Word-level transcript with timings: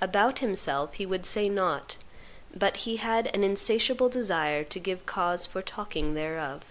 About 0.00 0.38
himself 0.38 0.94
he 0.94 1.04
would 1.06 1.26
say 1.26 1.48
nought, 1.48 1.96
but 2.54 2.76
he 2.86 2.98
had 2.98 3.26
an 3.34 3.42
insatiable 3.42 4.08
desire 4.08 4.62
to 4.62 4.78
give 4.78 5.06
cause 5.06 5.44
for 5.44 5.60
talking 5.60 6.14
thereof. 6.14 6.62